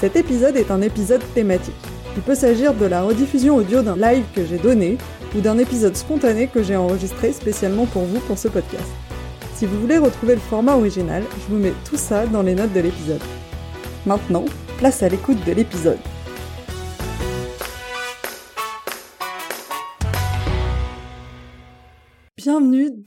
[0.00, 1.74] Cet épisode est un épisode thématique.
[2.16, 4.96] Il peut s'agir de la rediffusion audio d'un live que j'ai donné
[5.36, 8.86] ou d'un épisode spontané que j'ai enregistré spécialement pour vous pour ce podcast.
[9.56, 12.72] Si vous voulez retrouver le format original, je vous mets tout ça dans les notes
[12.72, 13.22] de l'épisode.
[14.06, 14.44] Maintenant,
[14.78, 15.98] place à l'écoute de l'épisode.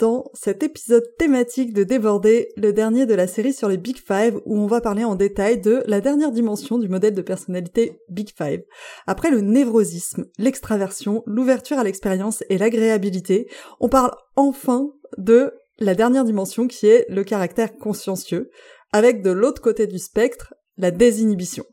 [0.02, 4.41] Dans cet épisode thématique de Déborder, le dernier de la série sur les Big Five
[4.46, 8.32] où on va parler en détail de la dernière dimension du modèle de personnalité Big
[8.35, 8.63] Five.
[9.05, 13.48] Après le névrosisme, l'extraversion, l'ouverture à l'expérience et l'agréabilité,
[13.79, 18.49] on parle enfin de la dernière dimension qui est le caractère consciencieux,
[18.91, 21.66] avec de l'autre côté du spectre, la désinhibition.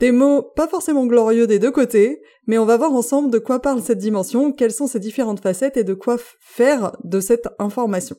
[0.00, 3.60] Des mots pas forcément glorieux des deux côtés, mais on va voir ensemble de quoi
[3.60, 8.16] parle cette dimension, quelles sont ses différentes facettes et de quoi faire de cette information.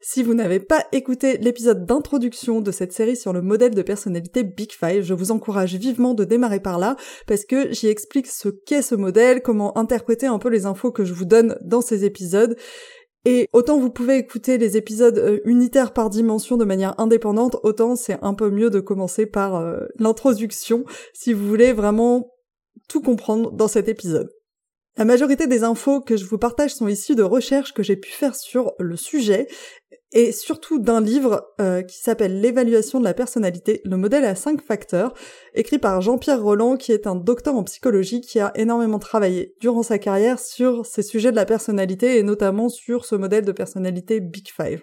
[0.00, 4.44] Si vous n'avez pas écouté l'épisode d'introduction de cette série sur le modèle de personnalité
[4.44, 6.94] Big Five, je vous encourage vivement de démarrer par là,
[7.26, 11.04] parce que j'y explique ce qu'est ce modèle, comment interpréter un peu les infos que
[11.04, 12.56] je vous donne dans ces épisodes,
[13.30, 17.94] et autant vous pouvez écouter les épisodes euh, unitaires par dimension de manière indépendante, autant
[17.94, 22.30] c'est un peu mieux de commencer par euh, l'introduction si vous voulez vraiment
[22.88, 24.30] tout comprendre dans cet épisode.
[24.96, 28.10] La majorité des infos que je vous partage sont issues de recherches que j'ai pu
[28.10, 29.46] faire sur le sujet
[30.12, 34.62] et surtout d'un livre euh, qui s'appelle L'évaluation de la personnalité, le modèle à cinq
[34.62, 35.14] facteurs,
[35.54, 39.82] écrit par Jean-Pierre Roland qui est un docteur en psychologie qui a énormément travaillé durant
[39.82, 44.20] sa carrière sur ces sujets de la personnalité et notamment sur ce modèle de personnalité
[44.20, 44.82] Big Five.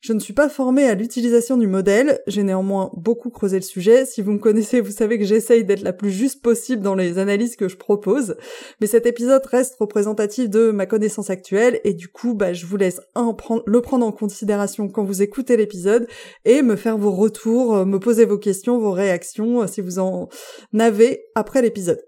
[0.00, 4.06] Je ne suis pas formée à l'utilisation du modèle, j'ai néanmoins beaucoup creusé le sujet.
[4.06, 7.18] Si vous me connaissez, vous savez que j'essaye d'être la plus juste possible dans les
[7.18, 8.34] analyses que je propose.
[8.80, 12.78] Mais cet épisode reste représentatif de ma connaissance actuelle et du coup, bah, je vous
[12.78, 16.06] laisse le prendre en considération quand vous écoutez l'épisode
[16.46, 19.98] et me faire vos retours, euh, me poser vos questions, vos réactions, euh, si vous
[19.98, 20.30] en
[20.78, 22.00] avez après l'épisode.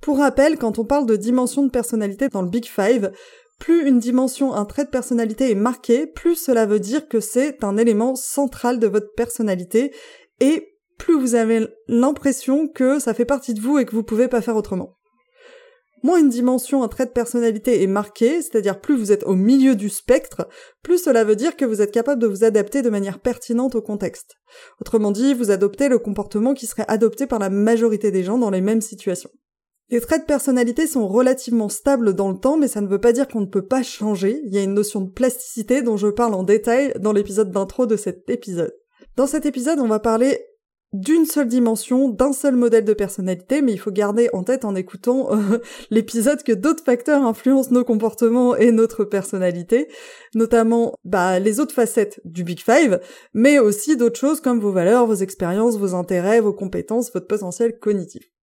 [0.00, 3.10] Pour rappel, quand on parle de dimension de personnalité dans le Big Five,
[3.58, 7.64] plus une dimension, un trait de personnalité est marqué, plus cela veut dire que c'est
[7.64, 9.92] un élément central de votre personnalité
[10.40, 14.28] et plus vous avez l'impression que ça fait partie de vous et que vous pouvez
[14.28, 14.96] pas faire autrement.
[16.02, 19.74] Moins une dimension, un trait de personnalité est marqué, c'est-à-dire plus vous êtes au milieu
[19.74, 20.46] du spectre,
[20.82, 23.80] plus cela veut dire que vous êtes capable de vous adapter de manière pertinente au
[23.80, 24.34] contexte.
[24.82, 28.50] Autrement dit, vous adoptez le comportement qui serait adopté par la majorité des gens dans
[28.50, 29.30] les mêmes situations.
[29.90, 33.12] Les traits de personnalité sont relativement stables dans le temps, mais ça ne veut pas
[33.12, 34.40] dire qu'on ne peut pas changer.
[34.46, 37.86] Il y a une notion de plasticité dont je parle en détail dans l'épisode d'intro
[37.86, 38.74] de cet épisode.
[39.16, 40.38] Dans cet épisode, on va parler
[40.94, 44.76] d'une seule dimension, d'un seul modèle de personnalité, mais il faut garder en tête en
[44.76, 45.58] écoutant euh,
[45.90, 49.88] l'épisode que d'autres facteurs influencent nos comportements et notre personnalité,
[50.34, 53.00] notamment bah, les autres facettes du Big Five,
[53.34, 57.76] mais aussi d'autres choses comme vos valeurs, vos expériences, vos intérêts, vos compétences, votre potentiel
[57.78, 58.33] cognitif.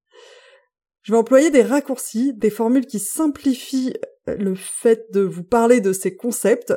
[1.04, 3.94] Je vais employer des raccourcis, des formules qui simplifient
[4.30, 6.74] euh, le fait de vous parler de ces concepts.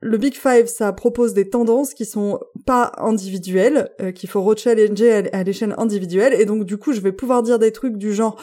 [0.00, 5.30] Le Big Five, ça propose des tendances qui sont pas individuelles, euh, qu'il faut rechallenger
[5.32, 8.40] à l'échelle individuelle, et donc du coup, je vais pouvoir dire des trucs du genre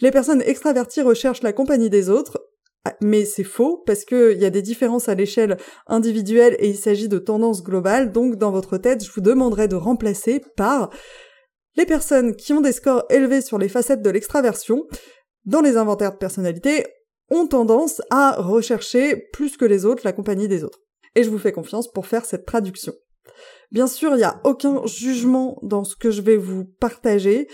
[0.00, 2.40] les personnes extraverties recherchent la compagnie des autres,
[2.84, 5.56] ah, mais c'est faux parce qu'il y a des différences à l'échelle
[5.86, 8.10] individuelle et il s'agit de tendances globales.
[8.10, 10.90] Donc dans votre tête, je vous demanderai de remplacer par
[11.76, 14.86] les personnes qui ont des scores élevés sur les facettes de l'extraversion,
[15.44, 16.84] dans les inventaires de personnalité,
[17.30, 20.80] ont tendance à rechercher plus que les autres la compagnie des autres.
[21.14, 22.92] Et je vous fais confiance pour faire cette traduction.
[23.70, 27.48] Bien sûr, il n'y a aucun jugement dans ce que je vais vous partager.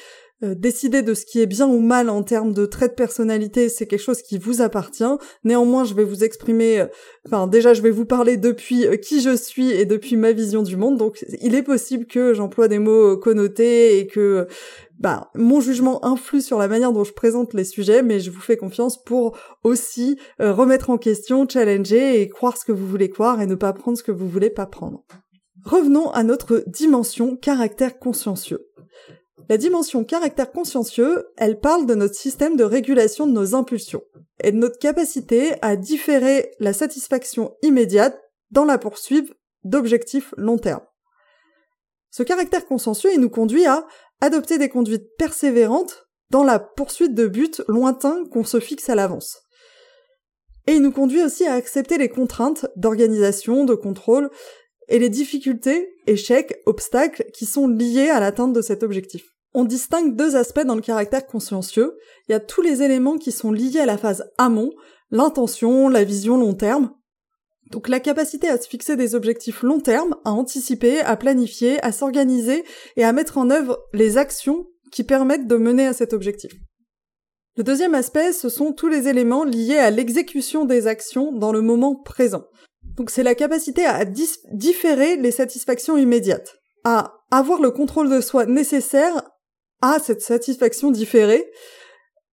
[0.44, 3.68] Euh, décider de ce qui est bien ou mal en termes de traits de personnalité,
[3.68, 5.02] c'est quelque chose qui vous appartient.
[5.42, 6.86] Néanmoins, je vais vous exprimer, euh,
[7.26, 10.62] enfin déjà, je vais vous parler depuis euh, qui je suis et depuis ma vision
[10.62, 10.96] du monde.
[10.96, 14.46] Donc, il est possible que j'emploie des mots connotés et que
[15.00, 18.40] bah, mon jugement influe sur la manière dont je présente les sujets, mais je vous
[18.40, 23.40] fais confiance pour aussi remettre en question, challenger et croire ce que vous voulez croire
[23.40, 25.04] et ne pas prendre ce que vous voulez pas prendre.
[25.64, 28.67] Revenons à notre dimension caractère consciencieux.
[29.48, 34.02] La dimension caractère consciencieux, elle parle de notre système de régulation de nos impulsions
[34.44, 39.32] et de notre capacité à différer la satisfaction immédiate dans la poursuite
[39.64, 40.84] d'objectifs long terme.
[42.10, 43.86] Ce caractère consciencieux, il nous conduit à
[44.20, 49.38] adopter des conduites persévérantes dans la poursuite de buts lointains qu'on se fixe à l'avance.
[50.66, 54.28] Et il nous conduit aussi à accepter les contraintes d'organisation, de contrôle
[54.88, 59.24] et les difficultés, échecs, obstacles qui sont liés à l'atteinte de cet objectif.
[59.60, 61.98] On distingue deux aspects dans le caractère consciencieux.
[62.28, 64.70] Il y a tous les éléments qui sont liés à la phase amont,
[65.10, 66.92] l'intention, la vision long terme.
[67.72, 71.90] Donc la capacité à se fixer des objectifs long terme, à anticiper, à planifier, à
[71.90, 72.64] s'organiser
[72.94, 76.52] et à mettre en œuvre les actions qui permettent de mener à cet objectif.
[77.56, 81.62] Le deuxième aspect, ce sont tous les éléments liés à l'exécution des actions dans le
[81.62, 82.44] moment présent.
[82.96, 88.46] Donc c'est la capacité à différer les satisfactions immédiates, à avoir le contrôle de soi
[88.46, 89.20] nécessaire
[89.80, 91.50] à cette satisfaction différée,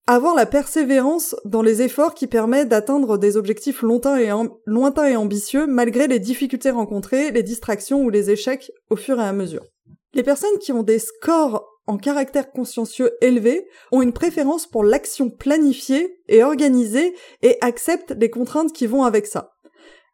[0.07, 4.31] avoir la persévérance dans les efforts qui permettent d'atteindre des objectifs lointains et,
[4.67, 9.25] lointains et ambitieux malgré les difficultés rencontrées, les distractions ou les échecs au fur et
[9.25, 9.65] à mesure.
[10.13, 15.31] Les personnes qui ont des scores en caractère consciencieux élevé ont une préférence pour l'action
[15.31, 19.53] planifiée et organisée et acceptent les contraintes qui vont avec ça.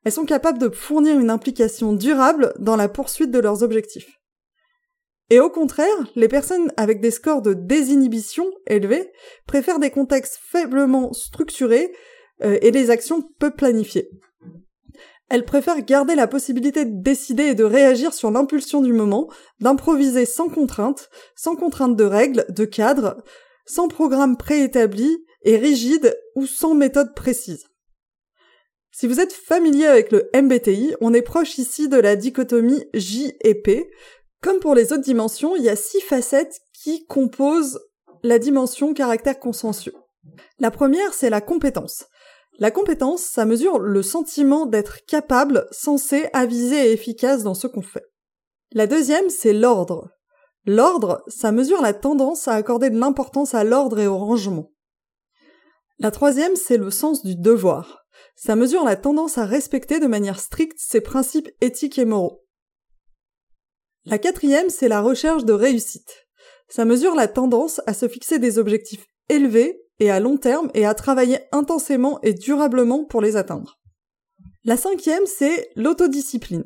[0.05, 4.20] Elles sont capables de fournir une implication durable dans la poursuite de leurs objectifs.
[5.31, 5.87] Et au contraire,
[6.17, 9.13] les personnes avec des scores de désinhibition élevés
[9.47, 11.93] préfèrent des contextes faiblement structurés
[12.43, 14.11] euh, et des actions peu planifiées.
[15.29, 19.29] Elles préfèrent garder la possibilité de décider et de réagir sur l'impulsion du moment,
[19.61, 23.23] d'improviser sans contrainte, sans contrainte de règles, de cadres,
[23.65, 27.67] sans programme préétabli et rigide ou sans méthode précise.
[28.91, 33.33] Si vous êtes familier avec le MBTI, on est proche ici de la dichotomie J
[33.41, 33.89] et P.
[34.43, 37.81] Comme pour les autres dimensions, il y a six facettes qui composent
[38.23, 39.95] la dimension caractère consensueux.
[40.59, 42.07] La première, c'est la compétence.
[42.59, 47.83] La compétence, ça mesure le sentiment d'être capable, censé, avisé et efficace dans ce qu'on
[47.83, 48.05] fait.
[48.73, 50.11] La deuxième, c'est l'ordre.
[50.67, 54.71] L'ordre, ça mesure la tendance à accorder de l'importance à l'ordre et au rangement.
[55.99, 58.05] La troisième, c'est le sens du devoir.
[58.37, 62.43] Ça mesure la tendance à respecter de manière stricte ses principes éthiques et moraux.
[64.07, 66.27] La quatrième, c'est la recherche de réussite.
[66.69, 70.87] Ça mesure la tendance à se fixer des objectifs élevés et à long terme et
[70.87, 73.79] à travailler intensément et durablement pour les atteindre.
[74.65, 76.65] La cinquième, c'est l'autodiscipline.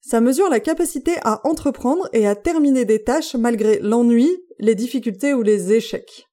[0.00, 4.28] Ça mesure la capacité à entreprendre et à terminer des tâches malgré l'ennui,
[4.58, 6.26] les difficultés ou les échecs.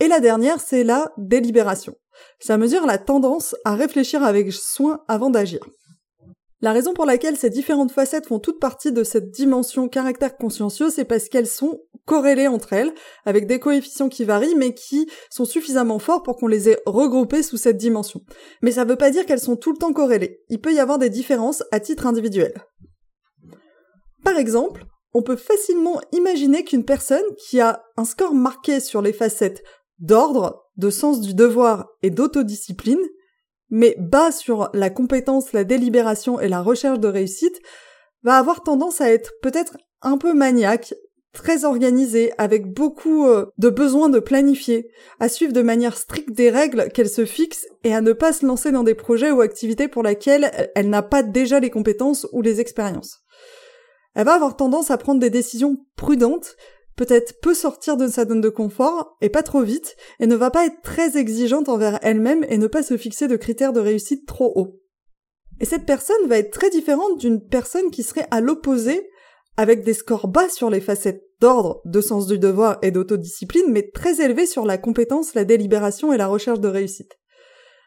[0.00, 1.94] Et la dernière, c'est la délibération.
[2.40, 5.60] Ça mesure la tendance à réfléchir avec soin avant d'agir.
[6.62, 10.90] La raison pour laquelle ces différentes facettes font toute partie de cette dimension caractère consciencieux,
[10.90, 12.94] c'est parce qu'elles sont corrélées entre elles,
[13.26, 17.42] avec des coefficients qui varient, mais qui sont suffisamment forts pour qu'on les ait regroupées
[17.42, 18.20] sous cette dimension.
[18.62, 20.40] Mais ça ne veut pas dire qu'elles sont tout le temps corrélées.
[20.50, 22.54] Il peut y avoir des différences à titre individuel.
[24.22, 29.12] Par exemple, on peut facilement imaginer qu'une personne qui a un score marqué sur les
[29.12, 29.64] facettes
[29.98, 33.02] d'ordre, de sens du devoir et d'autodiscipline
[33.72, 37.58] mais bas sur la compétence, la délibération et la recherche de réussite,
[38.22, 40.94] va avoir tendance à être peut-être un peu maniaque,
[41.32, 44.90] très organisé, avec beaucoup euh, de besoin de planifier,
[45.20, 48.44] à suivre de manière stricte des règles qu'elle se fixe et à ne pas se
[48.44, 52.42] lancer dans des projets ou activités pour lesquels elle n'a pas déjà les compétences ou
[52.42, 53.22] les expériences.
[54.14, 56.56] Elle va avoir tendance à prendre des décisions prudentes
[56.96, 60.50] peut-être peut sortir de sa zone de confort, et pas trop vite, et ne va
[60.50, 64.26] pas être très exigeante envers elle-même et ne pas se fixer de critères de réussite
[64.26, 64.80] trop hauts.
[65.60, 69.08] Et cette personne va être très différente d'une personne qui serait à l'opposé,
[69.56, 73.90] avec des scores bas sur les facettes d'ordre, de sens du devoir et d'autodiscipline, mais
[73.90, 77.18] très élevés sur la compétence, la délibération et la recherche de réussite.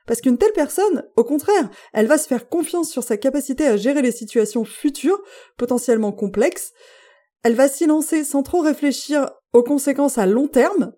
[0.05, 3.77] Parce qu'une telle personne, au contraire, elle va se faire confiance sur sa capacité à
[3.77, 5.21] gérer les situations futures,
[5.57, 6.74] potentiellement complexes,
[7.45, 10.93] elle va s'y lancer sans trop réfléchir aux conséquences à long terme.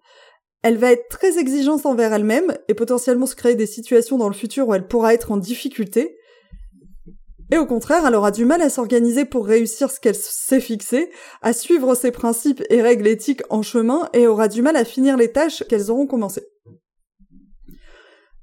[0.64, 4.34] Elle va être très exigeante envers elle-même et potentiellement se créer des situations dans le
[4.34, 6.18] futur où elle pourra être en difficulté.
[7.52, 11.12] Et au contraire, elle aura du mal à s'organiser pour réussir ce qu'elle s'est fixé,
[11.42, 15.18] à suivre ses principes et règles éthiques en chemin et aura du mal à finir
[15.18, 16.48] les tâches qu'elles auront commencées.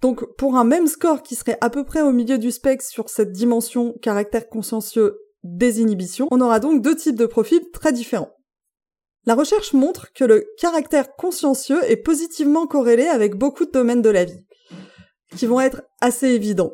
[0.03, 3.09] Donc, pour un même score qui serait à peu près au milieu du spectre sur
[3.09, 8.35] cette dimension caractère consciencieux désinhibition, on aura donc deux types de profils très différents.
[9.27, 14.11] La recherche montre que le caractère consciencieux est positivement corrélé avec beaucoup de domaines de
[14.11, 14.45] la vie,
[15.37, 16.73] qui vont être assez évidents.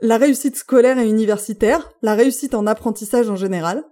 [0.00, 3.84] La réussite scolaire et universitaire, la réussite en apprentissage en général,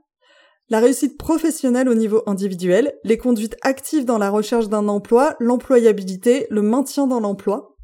[0.70, 6.46] la réussite professionnelle au niveau individuel, les conduites actives dans la recherche d'un emploi, l'employabilité,
[6.50, 7.76] le maintien dans l'emploi,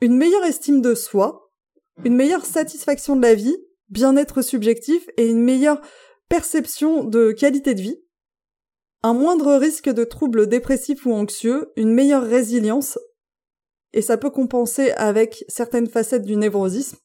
[0.00, 1.50] une meilleure estime de soi,
[2.04, 3.56] une meilleure satisfaction de la vie,
[3.88, 5.80] bien-être subjectif et une meilleure
[6.28, 8.02] perception de qualité de vie,
[9.02, 12.98] un moindre risque de troubles dépressifs ou anxieux, une meilleure résilience,
[13.92, 16.98] et ça peut compenser avec certaines facettes du névrosisme,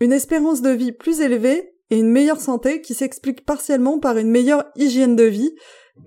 [0.00, 4.30] une espérance de vie plus élevée et une meilleure santé qui s'explique partiellement par une
[4.30, 5.54] meilleure hygiène de vie,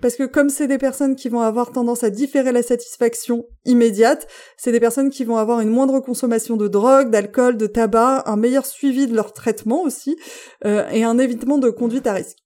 [0.02, 4.28] parce que comme c'est des personnes qui vont avoir tendance à différer la satisfaction immédiate,
[4.58, 8.36] c'est des personnes qui vont avoir une moindre consommation de drogue, d'alcool, de tabac, un
[8.36, 10.18] meilleur suivi de leur traitement aussi,
[10.66, 12.38] euh, et un évitement de conduite à risque.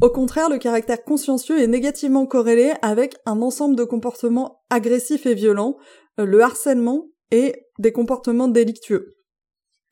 [0.00, 5.34] Au contraire, le caractère consciencieux est négativement corrélé avec un ensemble de comportements agressifs et
[5.34, 5.76] violents,
[6.18, 9.14] euh, le harcèlement et des comportements délictueux.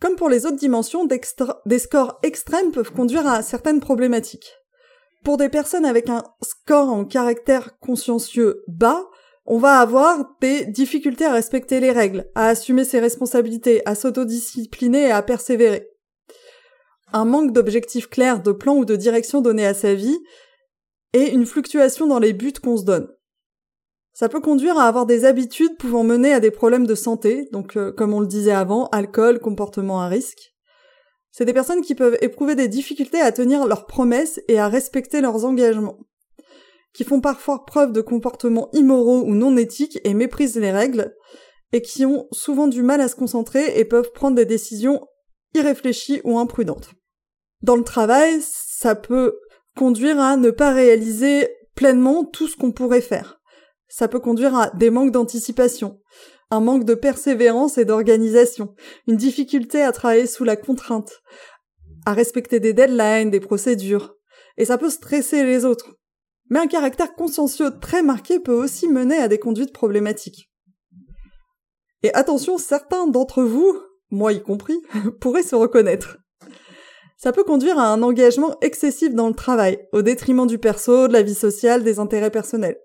[0.00, 4.52] Comme pour les autres dimensions, des scores extrêmes peuvent conduire à certaines problématiques.
[5.25, 9.05] Pour des personnes avec un score en caractère consciencieux bas,
[9.45, 15.09] on va avoir des difficultés à respecter les règles, à assumer ses responsabilités, à s'autodiscipliner
[15.09, 15.89] et à persévérer
[17.13, 20.19] un manque d'objectifs clairs, de plan ou de direction donnée à sa vie,
[21.15, 23.09] et une fluctuation dans les buts qu'on se donne.
[24.13, 27.77] Ça peut conduire à avoir des habitudes pouvant mener à des problèmes de santé, donc
[27.77, 30.55] euh, comme on le disait avant, alcool, comportement à risque.
[31.30, 35.20] C'est des personnes qui peuvent éprouver des difficultés à tenir leurs promesses et à respecter
[35.20, 35.99] leurs engagements,
[36.92, 41.14] qui font parfois preuve de comportements immoraux ou non éthiques et méprisent les règles,
[41.73, 45.06] et qui ont souvent du mal à se concentrer et peuvent prendre des décisions
[45.54, 46.90] irréfléchies ou imprudentes.
[47.62, 49.38] Dans le travail, ça peut
[49.76, 53.40] conduire à ne pas réaliser pleinement tout ce qu'on pourrait faire.
[53.88, 56.00] Ça peut conduire à des manques d'anticipation,
[56.50, 58.75] un manque de persévérance et d'organisation,
[59.07, 61.21] une difficulté à travailler sous la contrainte,
[62.07, 64.14] à respecter des deadlines, des procédures,
[64.57, 65.95] et ça peut stresser les autres.
[66.50, 70.50] Mais un caractère consciencieux très marqué peut aussi mener à des conduites problématiques.
[72.02, 73.78] Et attention, certains d'entre vous,
[74.11, 74.81] moi y compris,
[75.21, 76.19] pourraient se reconnaître.
[77.19, 81.12] Ça peut conduire à un engagement excessif dans le travail, au détriment du perso, de
[81.12, 82.78] la vie sociale, des intérêts personnels.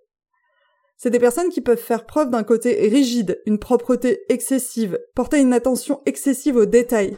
[1.03, 5.51] C'est des personnes qui peuvent faire preuve d'un côté rigide, une propreté excessive, porter une
[5.51, 7.17] attention excessive aux détails.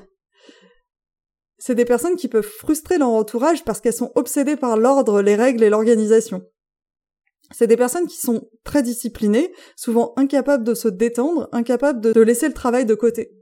[1.60, 5.36] C'est des personnes qui peuvent frustrer leur entourage parce qu'elles sont obsédées par l'ordre, les
[5.36, 6.42] règles et l'organisation.
[7.52, 12.48] C'est des personnes qui sont très disciplinées, souvent incapables de se détendre, incapables de laisser
[12.48, 13.36] le travail de côté.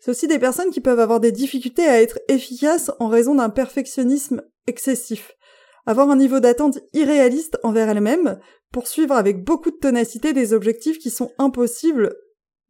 [0.00, 3.50] C'est aussi des personnes qui peuvent avoir des difficultés à être efficaces en raison d'un
[3.50, 5.32] perfectionnisme excessif,
[5.86, 8.38] avoir un niveau d'attente irréaliste envers elles-mêmes,
[8.72, 12.14] poursuivre avec beaucoup de ténacité des objectifs qui sont impossibles,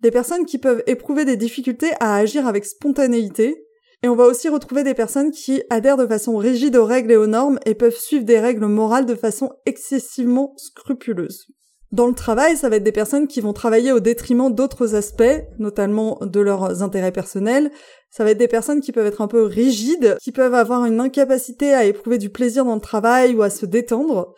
[0.01, 3.65] des personnes qui peuvent éprouver des difficultés à agir avec spontanéité,
[4.03, 7.17] et on va aussi retrouver des personnes qui adhèrent de façon rigide aux règles et
[7.17, 11.47] aux normes et peuvent suivre des règles morales de façon excessivement scrupuleuse.
[11.95, 15.45] Dans le travail, ça va être des personnes qui vont travailler au détriment d'autres aspects,
[15.61, 17.71] notamment de leurs intérêts personnels.
[18.11, 20.99] Ça va être des personnes qui peuvent être un peu rigides, qui peuvent avoir une
[20.99, 24.35] incapacité à éprouver du plaisir dans le travail ou à se détendre.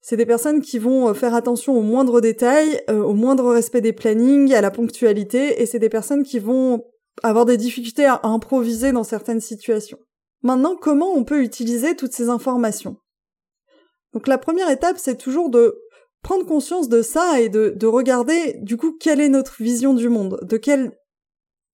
[0.00, 3.80] C'est des personnes qui vont euh, faire attention aux moindres détails, euh, au moindre respect
[3.80, 6.84] des plannings, à la ponctualité, et c'est des personnes qui vont
[7.24, 9.98] avoir des difficultés à improviser dans certaines situations.
[10.44, 12.96] Maintenant, comment on peut utiliser toutes ces informations?
[14.14, 15.76] Donc la première étape, c'est toujours de
[16.22, 20.08] prendre conscience de ça et de, de regarder du coup quelle est notre vision du
[20.08, 20.92] monde, de quelle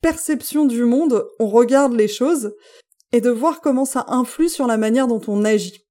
[0.00, 2.55] perception du monde on regarde les choses
[3.12, 5.87] et de voir comment ça influe sur la manière dont on agit.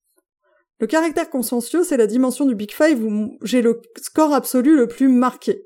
[0.79, 4.87] Le caractère consciencieux, c'est la dimension du Big Five où j'ai le score absolu le
[4.87, 5.63] plus marqué.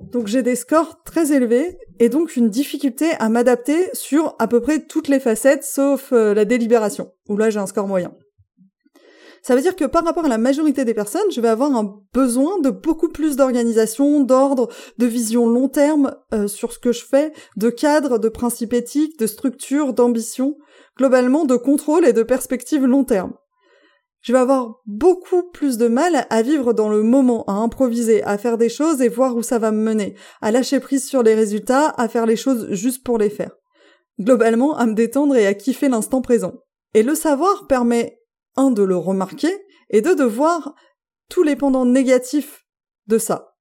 [0.00, 4.60] Donc j'ai des scores très élevés et donc une difficulté à m'adapter sur à peu
[4.60, 8.12] près toutes les facettes sauf euh, la délibération, où là j'ai un score moyen.
[9.42, 11.98] Ça veut dire que par rapport à la majorité des personnes, je vais avoir un
[12.12, 14.68] besoin de beaucoup plus d'organisation, d'ordre,
[14.98, 19.18] de vision long terme euh, sur ce que je fais, de cadre, de principes éthiques,
[19.18, 20.56] de structure, d'ambition,
[20.98, 23.32] globalement de contrôle et de perspective long terme.
[24.20, 28.36] Je vais avoir beaucoup plus de mal à vivre dans le moment, à improviser, à
[28.36, 31.34] faire des choses et voir où ça va me mener, à lâcher prise sur les
[31.34, 33.52] résultats, à faire les choses juste pour les faire.
[34.20, 36.52] Globalement, à me détendre et à kiffer l'instant présent.
[36.92, 38.19] Et le savoir permet
[38.56, 39.52] un, de le remarquer,
[39.90, 40.74] et deux, de voir
[41.28, 42.66] tous les pendants négatifs
[43.06, 43.56] de ça.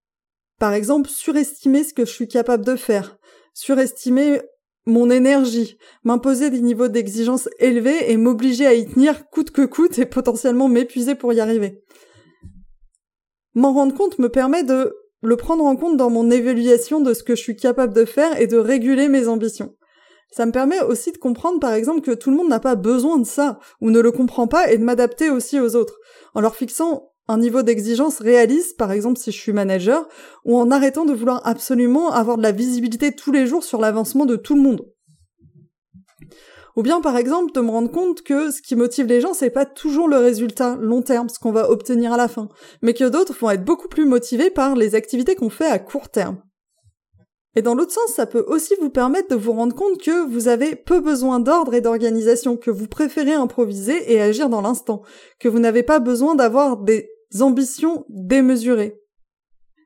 [0.59, 3.17] Par exemple, surestimer ce que je suis capable de faire,
[3.53, 4.41] surestimer
[4.85, 9.99] mon énergie, m'imposer des niveaux d'exigence élevés et m'obliger à y tenir coûte que coûte
[9.99, 11.83] et potentiellement m'épuiser pour y arriver.
[13.53, 17.23] M'en rendre compte me permet de le prendre en compte dans mon évaluation de ce
[17.23, 19.75] que je suis capable de faire et de réguler mes ambitions.
[20.31, 23.17] Ça me permet aussi de comprendre par exemple que tout le monde n'a pas besoin
[23.17, 25.97] de ça, ou ne le comprend pas, et de m'adapter aussi aux autres,
[26.35, 30.07] en leur fixant un niveau d'exigence réaliste, par exemple si je suis manager,
[30.45, 34.25] ou en arrêtant de vouloir absolument avoir de la visibilité tous les jours sur l'avancement
[34.25, 34.85] de tout le monde.
[36.75, 39.49] Ou bien par exemple de me rendre compte que ce qui motive les gens, c'est
[39.49, 42.49] pas toujours le résultat long terme, ce qu'on va obtenir à la fin,
[42.81, 46.09] mais que d'autres vont être beaucoup plus motivés par les activités qu'on fait à court
[46.09, 46.37] terme.
[47.59, 50.47] Et dans l'autre sens, ça peut aussi vous permettre de vous rendre compte que vous
[50.47, 55.01] avez peu besoin d'ordre et d'organisation, que vous préférez improviser et agir dans l'instant,
[55.41, 57.09] que vous n'avez pas besoin d'avoir des
[57.41, 59.01] ambitions démesurées.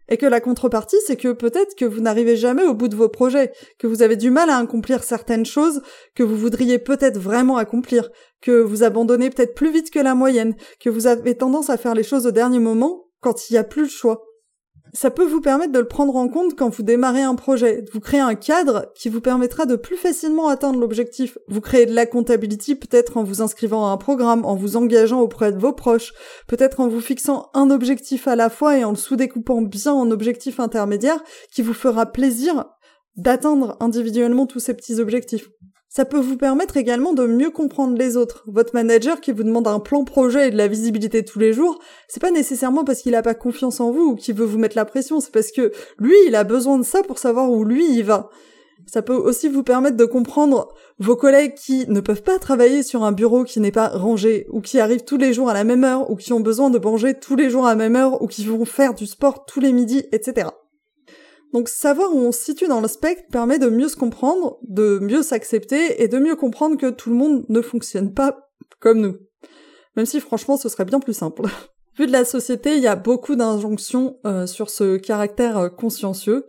[0.07, 3.09] Et que la contrepartie, c'est que peut-être que vous n'arrivez jamais au bout de vos
[3.09, 5.81] projets, que vous avez du mal à accomplir certaines choses
[6.13, 10.55] que vous voudriez peut-être vraiment accomplir, que vous abandonnez peut-être plus vite que la moyenne,
[10.79, 13.63] que vous avez tendance à faire les choses au dernier moment quand il n'y a
[13.63, 14.23] plus le choix.
[14.95, 17.99] Ça peut vous permettre de le prendre en compte quand vous démarrez un projet, vous
[17.99, 21.39] créer un cadre qui vous permettra de plus facilement atteindre l'objectif.
[21.47, 25.19] Vous créez de la comptabilité peut-être en vous inscrivant à un programme, en vous engageant
[25.19, 26.13] auprès de vos proches,
[26.47, 30.11] peut-être en vous fixant un objectif à la fois et en le sous-découpant bien en
[30.11, 32.65] objectifs intermédiaires qui vous fera plaisir
[33.15, 35.49] d'atteindre individuellement tous ces petits objectifs.
[35.95, 38.43] Ça peut vous permettre également de mieux comprendre les autres.
[38.47, 41.77] Votre manager qui vous demande un plan projet et de la visibilité tous les jours,
[42.07, 44.75] c'est pas nécessairement parce qu'il a pas confiance en vous ou qu'il veut vous mettre
[44.75, 47.85] la pression, c'est parce que lui, il a besoin de ça pour savoir où lui
[47.95, 48.31] il va.
[48.87, 53.03] Ça peut aussi vous permettre de comprendre vos collègues qui ne peuvent pas travailler sur
[53.03, 55.83] un bureau qui n'est pas rangé, ou qui arrivent tous les jours à la même
[55.83, 58.25] heure, ou qui ont besoin de manger tous les jours à la même heure, ou
[58.25, 60.47] qui vont faire du sport tous les midis, etc.
[61.53, 64.97] Donc savoir où on se situe dans le spectre permet de mieux se comprendre, de
[64.99, 69.17] mieux s'accepter et de mieux comprendre que tout le monde ne fonctionne pas comme nous.
[69.95, 71.43] Même si franchement ce serait bien plus simple.
[71.97, 76.47] Vu de la société, il y a beaucoup d'injonctions euh, sur ce caractère euh, consciencieux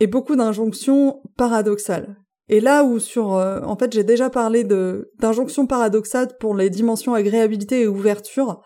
[0.00, 2.16] et beaucoup d'injonctions paradoxales.
[2.48, 7.12] Et là où sur, euh, en fait, j'ai déjà parlé d'injonctions paradoxales pour les dimensions
[7.12, 8.62] agréabilité et ouverture,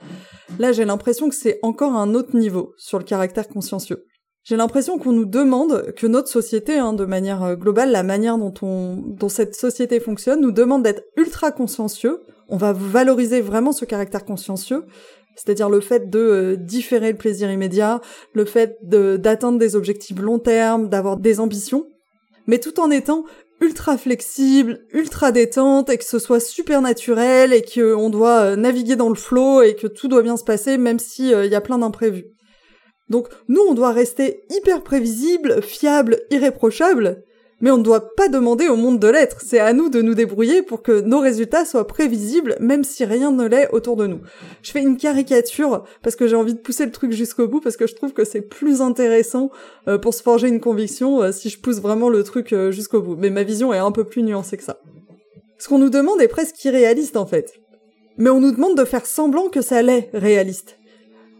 [0.60, 4.06] là j'ai l'impression que c'est encore un autre niveau sur le caractère consciencieux.
[4.48, 8.38] J'ai l'impression qu'on nous demande que notre société, hein, de manière euh, globale, la manière
[8.38, 12.20] dont on, dont cette société fonctionne, nous demande d'être ultra consciencieux.
[12.48, 14.84] On va valoriser vraiment ce caractère consciencieux,
[15.34, 18.00] c'est-à-dire le fait de euh, différer le plaisir immédiat,
[18.34, 21.88] le fait d'atteindre des objectifs long terme, d'avoir des ambitions,
[22.46, 23.24] mais tout en étant
[23.60, 28.94] ultra flexible, ultra détente, et que ce soit super naturel, et qu'on doit euh, naviguer
[28.94, 31.78] dans le flot, et que tout doit bien se passer, même s'il y a plein
[31.78, 32.35] d'imprévus.
[33.08, 37.22] Donc nous, on doit rester hyper prévisible, fiable, irréprochable,
[37.60, 39.40] mais on ne doit pas demander au monde de l'être.
[39.40, 43.30] C'est à nous de nous débrouiller pour que nos résultats soient prévisibles, même si rien
[43.30, 44.20] ne l'est autour de nous.
[44.62, 47.76] Je fais une caricature parce que j'ai envie de pousser le truc jusqu'au bout, parce
[47.76, 49.50] que je trouve que c'est plus intéressant
[49.88, 53.00] euh, pour se forger une conviction euh, si je pousse vraiment le truc euh, jusqu'au
[53.00, 53.16] bout.
[53.16, 54.80] Mais ma vision est un peu plus nuancée que ça.
[55.58, 57.54] Ce qu'on nous demande est presque irréaliste en fait.
[58.18, 60.78] Mais on nous demande de faire semblant que ça l'est réaliste.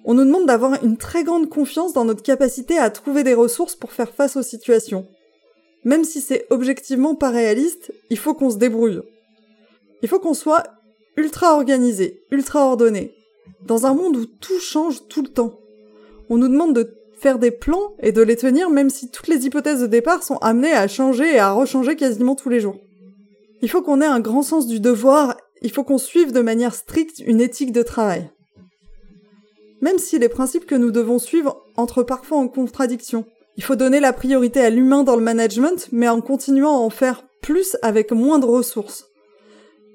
[0.09, 3.75] On nous demande d'avoir une très grande confiance dans notre capacité à trouver des ressources
[3.75, 5.09] pour faire face aux situations.
[5.85, 9.01] Même si c'est objectivement pas réaliste, il faut qu'on se débrouille.
[10.03, 10.63] Il faut qu'on soit
[11.17, 13.17] ultra organisé, ultra ordonné,
[13.67, 15.59] dans un monde où tout change tout le temps.
[16.31, 19.45] On nous demande de faire des plans et de les tenir même si toutes les
[19.45, 22.79] hypothèses de départ sont amenées à changer et à rechanger quasiment tous les jours.
[23.61, 26.75] Il faut qu'on ait un grand sens du devoir, il faut qu'on suive de manière
[26.75, 28.31] stricte une éthique de travail
[29.81, 33.25] même si les principes que nous devons suivre entrent parfois en contradiction.
[33.57, 36.91] Il faut donner la priorité à l'humain dans le management, mais en continuant à en
[36.91, 39.07] faire plus avec moins de ressources.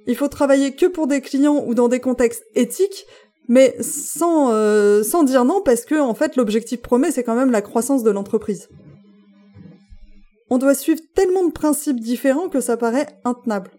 [0.07, 3.05] Il faut travailler que pour des clients ou dans des contextes éthiques,
[3.47, 7.51] mais sans, euh, sans dire non parce que en fait l'objectif promet c'est quand même
[7.51, 8.69] la croissance de l'entreprise.
[10.49, 13.71] On doit suivre tellement de principes différents que ça paraît intenable.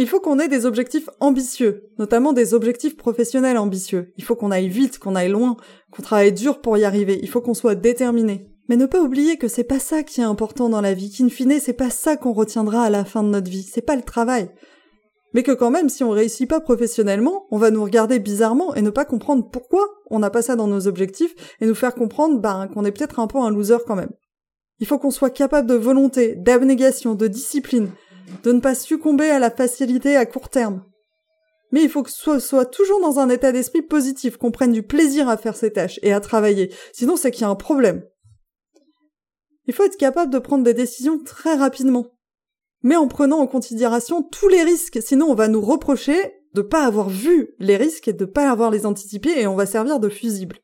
[0.00, 4.14] Il faut qu'on ait des objectifs ambitieux, notamment des objectifs professionnels ambitieux.
[4.16, 5.58] Il faut qu'on aille vite, qu'on aille loin,
[5.90, 7.20] qu'on travaille dur pour y arriver.
[7.20, 8.48] Il faut qu'on soit déterminé.
[8.70, 11.28] Mais ne pas oublier que c'est pas ça qui est important dans la vie, qu'in
[11.28, 14.00] fine c'est pas ça qu'on retiendra à la fin de notre vie, c'est pas le
[14.00, 14.48] travail.
[15.34, 18.80] Mais que quand même, si on réussit pas professionnellement, on va nous regarder bizarrement et
[18.80, 22.40] ne pas comprendre pourquoi on n'a pas ça dans nos objectifs et nous faire comprendre
[22.40, 24.12] ben, qu'on est peut-être un peu un loser quand même.
[24.78, 27.90] Il faut qu'on soit capable de volonté, d'abnégation, de discipline,
[28.42, 30.84] de ne pas succomber à la facilité à court terme.
[31.72, 34.82] Mais il faut que ce soit toujours dans un état d'esprit positif, qu'on prenne du
[34.82, 38.04] plaisir à faire ses tâches et à travailler, sinon c'est qu'il y a un problème.
[39.66, 42.06] Il faut être capable de prendre des décisions très rapidement,
[42.82, 46.84] mais en prenant en considération tous les risques, sinon on va nous reprocher de pas
[46.84, 50.08] avoir vu les risques et de pas avoir les anticipés et on va servir de
[50.08, 50.58] fusible.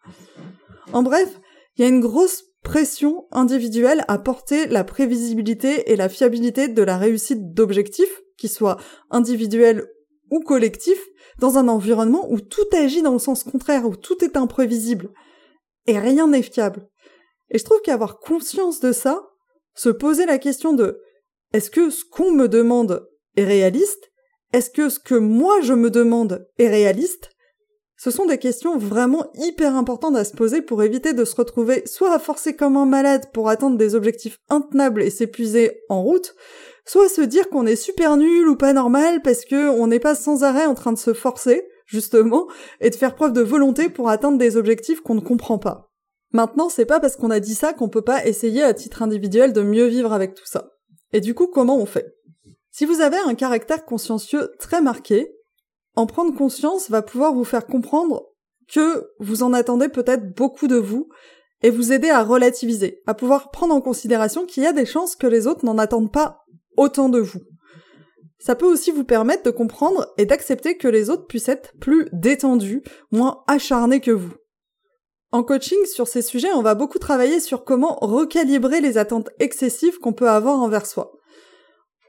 [0.93, 1.41] En bref,
[1.77, 6.83] il y a une grosse pression individuelle à porter la prévisibilité et la fiabilité de
[6.83, 8.77] la réussite d'objectifs, qu'ils soient
[9.09, 9.87] individuels
[10.33, 11.07] ou collectifs,
[11.39, 15.11] dans un environnement où tout agit dans le sens contraire, où tout est imprévisible.
[15.87, 16.89] Et rien n'est fiable.
[17.51, 19.23] Et je trouve qu'avoir conscience de ça,
[19.77, 21.01] se poser la question de
[21.53, 24.11] est-ce que ce qu'on me demande est réaliste?
[24.53, 27.31] Est-ce que ce que moi je me demande est réaliste?
[27.99, 31.83] Ce sont des questions vraiment hyper importantes à se poser pour éviter de se retrouver
[31.87, 36.35] soit à forcer comme un malade pour atteindre des objectifs intenables et s'épuiser en route,
[36.85, 40.15] soit se dire qu'on est super nul ou pas normal parce que on n'est pas
[40.15, 42.49] sans arrêt en train de se forcer, justement,
[42.81, 45.91] et de faire preuve de volonté pour atteindre des objectifs qu'on ne comprend pas.
[46.33, 49.55] Maintenant, c'est pas parce qu'on a dit ça qu'on peut pas essayer à titre individuel
[49.55, 50.71] de mieux vivre avec tout ça.
[51.13, 52.15] Et du coup, comment on fait?
[52.71, 55.33] Si vous avez un caractère consciencieux très marqué,
[55.97, 58.27] en prendre conscience va pouvoir vous faire comprendre
[58.69, 61.09] que vous en attendez peut-être beaucoup de vous
[61.63, 65.17] et vous aider à relativiser, à pouvoir prendre en considération qu'il y a des chances
[65.17, 66.45] que les autres n'en attendent pas
[66.77, 67.41] autant de vous.
[68.39, 72.07] Ça peut aussi vous permettre de comprendre et d'accepter que les autres puissent être plus
[72.13, 74.35] détendus, moins acharnés que vous.
[75.33, 79.99] En coaching, sur ces sujets, on va beaucoup travailler sur comment recalibrer les attentes excessives
[79.99, 81.13] qu'on peut avoir envers soi.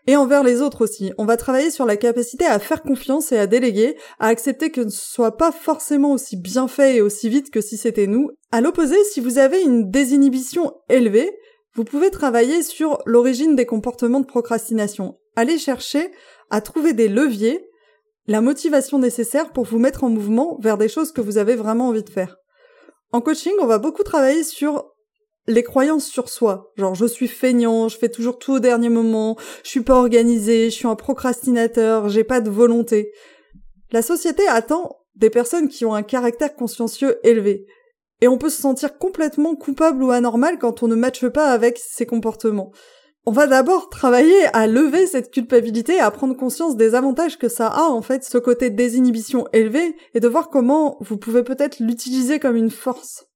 [0.09, 1.11] Et envers les autres aussi.
[1.17, 4.87] On va travailler sur la capacité à faire confiance et à déléguer, à accepter que
[4.87, 8.29] ce soit pas forcément aussi bien fait et aussi vite que si c'était nous.
[8.51, 11.37] À l'opposé, si vous avez une désinhibition élevée,
[11.75, 15.19] vous pouvez travailler sur l'origine des comportements de procrastination.
[15.35, 16.09] Allez chercher
[16.49, 17.67] à trouver des leviers,
[18.27, 21.89] la motivation nécessaire pour vous mettre en mouvement vers des choses que vous avez vraiment
[21.89, 22.37] envie de faire.
[23.11, 24.85] En coaching, on va beaucoup travailler sur
[25.47, 26.71] les croyances sur soi.
[26.75, 30.69] Genre, je suis feignant, je fais toujours tout au dernier moment, je suis pas organisé,
[30.69, 33.11] je suis un procrastinateur, j'ai pas de volonté.
[33.91, 37.65] La société attend des personnes qui ont un caractère consciencieux élevé.
[38.21, 41.77] Et on peut se sentir complètement coupable ou anormal quand on ne matche pas avec
[41.77, 42.71] ces comportements.
[43.25, 47.67] On va d'abord travailler à lever cette culpabilité, à prendre conscience des avantages que ça
[47.67, 52.39] a en fait, ce côté désinhibition élevé, et de voir comment vous pouvez peut-être l'utiliser
[52.39, 53.26] comme une force.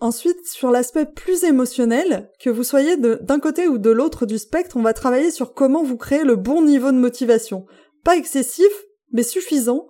[0.00, 4.76] Ensuite, sur l'aspect plus émotionnel, que vous soyez d'un côté ou de l'autre du spectre,
[4.76, 7.66] on va travailler sur comment vous créez le bon niveau de motivation.
[8.04, 8.70] Pas excessif,
[9.12, 9.86] mais suffisant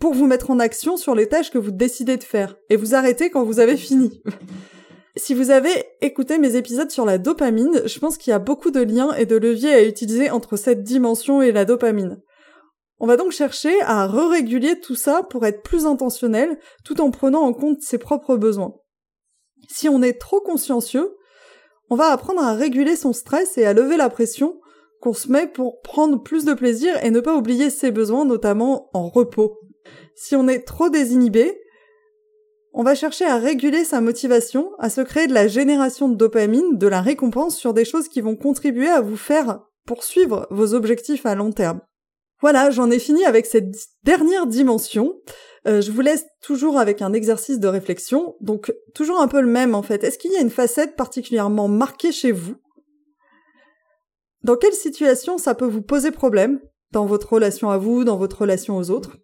[0.00, 2.94] pour vous mettre en action sur les tâches que vous décidez de faire, et vous
[2.94, 4.22] arrêter quand vous avez fini.
[5.16, 8.72] Si vous avez écouté mes épisodes sur la dopamine, je pense qu'il y a beaucoup
[8.72, 12.20] de liens et de leviers à utiliser entre cette dimension et la dopamine.
[12.98, 17.42] On va donc chercher à re-réguler tout ça pour être plus intentionnel, tout en prenant
[17.42, 18.74] en compte ses propres besoins.
[19.68, 21.16] Si on est trop consciencieux,
[21.90, 24.60] on va apprendre à réguler son stress et à lever la pression
[25.00, 28.88] qu'on se met pour prendre plus de plaisir et ne pas oublier ses besoins, notamment
[28.94, 29.60] en repos.
[30.14, 31.60] Si on est trop désinhibé,
[32.72, 36.78] on va chercher à réguler sa motivation, à se créer de la génération de dopamine,
[36.78, 41.26] de la récompense sur des choses qui vont contribuer à vous faire poursuivre vos objectifs
[41.26, 41.80] à long terme.
[42.40, 45.14] Voilà, j'en ai fini avec cette dernière dimension.
[45.66, 49.46] Euh, je vous laisse toujours avec un exercice de réflexion, donc toujours un peu le
[49.46, 50.04] même en fait.
[50.04, 52.56] Est-ce qu'il y a une facette particulièrement marquée chez vous?
[54.42, 56.60] Dans quelle situation ça peut vous poser problème?
[56.92, 59.16] Dans votre relation à vous, dans votre relation aux autres?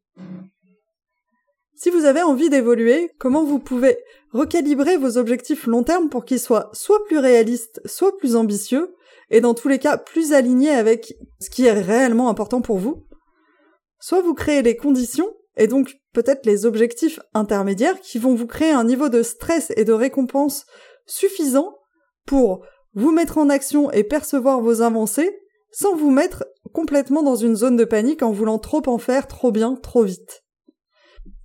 [1.77, 3.99] Si vous avez envie d'évoluer, comment vous pouvez
[4.33, 8.95] recalibrer vos objectifs long terme pour qu'ils soient soit plus réalistes, soit plus ambitieux,
[9.31, 13.07] et dans tous les cas plus alignés avec ce qui est réellement important pour vous
[14.01, 18.71] Soit vous créez les conditions, et donc peut-être les objectifs intermédiaires qui vont vous créer
[18.71, 20.65] un niveau de stress et de récompense
[21.07, 21.77] suffisant
[22.27, 22.65] pour
[22.95, 25.39] vous mettre en action et percevoir vos avancées
[25.71, 29.53] sans vous mettre complètement dans une zone de panique en voulant trop en faire trop
[29.53, 30.43] bien, trop vite.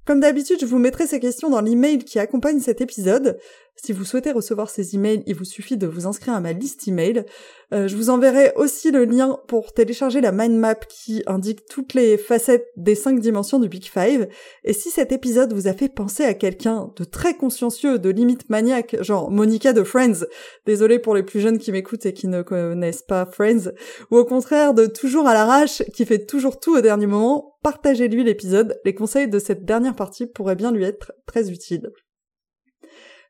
[0.06, 3.40] Comme d'habitude, je vous mettrai ces questions dans l'email qui accompagne cet épisode.
[3.78, 6.88] Si vous souhaitez recevoir ces emails, il vous suffit de vous inscrire à ma liste
[6.88, 7.26] email.
[7.74, 11.94] Euh, je vous enverrai aussi le lien pour télécharger la mind map qui indique toutes
[11.94, 14.28] les facettes des cinq dimensions du Big Five.
[14.64, 18.50] Et si cet épisode vous a fait penser à quelqu'un de très consciencieux, de limite
[18.50, 20.26] maniaque, genre Monica de Friends,
[20.66, 23.72] désolé pour les plus jeunes qui m'écoutent et qui ne connaissent pas Friends,
[24.10, 28.24] ou au contraire de toujours à l'arrache, qui fait toujours tout au dernier moment, partagez-lui
[28.24, 28.80] l'épisode.
[28.86, 31.92] Les conseils de cette dernière partie pourraient bien lui être très utiles.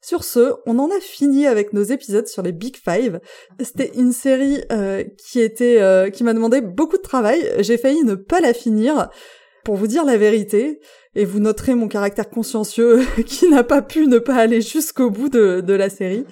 [0.02, 3.20] Sur ce, on en a fini avec nos épisodes sur les Big Five.
[3.60, 7.52] C'était une série euh, qui était euh, qui m'a demandé beaucoup de travail.
[7.60, 9.10] J'ai failli ne pas la finir.
[9.64, 10.80] Pour vous dire la vérité,
[11.16, 15.30] et vous noterez mon caractère consciencieux qui n'a pas pu ne pas aller jusqu'au bout
[15.30, 16.26] de, la série.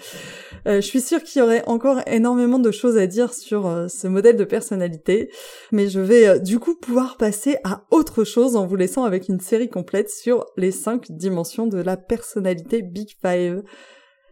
[0.66, 3.88] Euh, je suis sûre qu'il y aurait encore énormément de choses à dire sur euh,
[3.90, 5.30] ce modèle de personnalité,
[5.72, 9.28] mais je vais euh, du coup pouvoir passer à autre chose en vous laissant avec
[9.28, 13.64] une série complète sur les cinq dimensions de la personnalité Big Five.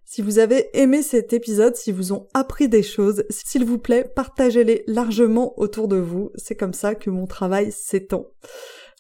[0.05, 4.09] Si vous avez aimé cet épisode, si vous ont appris des choses, s'il vous plaît,
[4.13, 6.31] partagez-les largement autour de vous.
[6.35, 8.27] C'est comme ça que mon travail s'étend.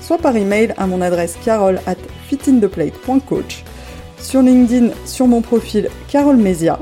[0.00, 1.96] soit par email à mon adresse carole at
[2.28, 3.64] fitintheplate.coach,
[4.18, 6.78] sur LinkedIn sur mon profil Carole Mesia,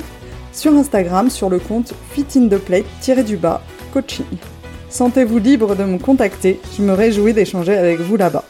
[0.52, 4.26] sur Instagram sur le compte fitintheplate-du-bas coaching.
[4.90, 8.44] Sentez-vous libre de me contacter, je me réjouis d'échanger avec vous là-bas.